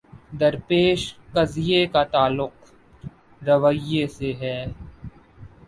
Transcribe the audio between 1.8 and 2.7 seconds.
کا تعلق